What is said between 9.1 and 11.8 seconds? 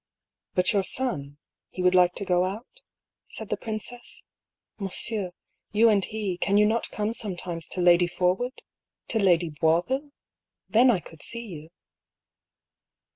Lady Boisville? Then I could see you."